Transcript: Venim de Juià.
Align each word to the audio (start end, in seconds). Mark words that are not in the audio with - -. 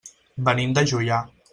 Venim 0.47 0.73
de 0.79 0.87
Juià. 0.93 1.23